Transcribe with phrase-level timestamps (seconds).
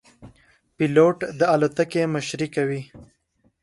[0.75, 2.81] پیلوټ د الوتکې مشري کوي.